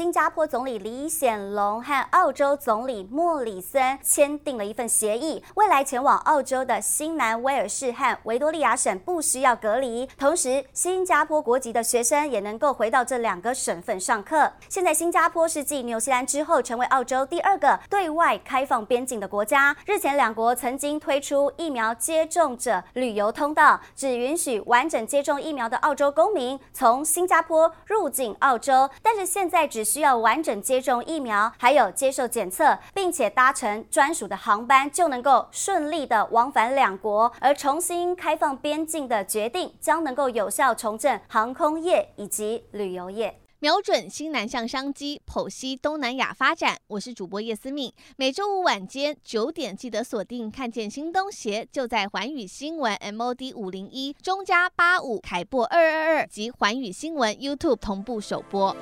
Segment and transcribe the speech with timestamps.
[0.00, 14.50] 新加坡总理李显龙和澳洲总理莫里森签订了一份协议，未来前往澳洲的新南威尔士和维多利亚省不需要隔离，同时新加坡国籍的学生也能够回到这两个省份上课。
[14.70, 19.76] 现在新加坡是继纽西兰之后，成为澳洲第二个对外开放边境的国家。
[19.84, 37.32] 日前两国曾经推出疫苗接种者旅游通道，只允许完整接种疫苗的澳洲公民从新加坡入境澳洲，但是现在只需要完整接种疫苗，还有接受检测，并且搭乘专属的航班，就能够顺利的往返两国。
[37.40, 46.76] 而重新开放边境的决定，将能够有效重振航空业以及旅游业，瞄准新南向商机，剖析东南亚发展。
[46.86, 58.76] 我是主播叶思敏，每周五晚间九点记得锁定，看见新东协就在环宇新闻 MOD 五零一中加八五凯播二二二及环宇新闻 YouTube 同步首播。